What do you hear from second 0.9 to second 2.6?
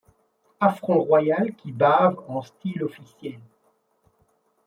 royal qui bave en